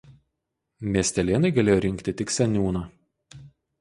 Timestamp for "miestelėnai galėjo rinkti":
0.95-2.17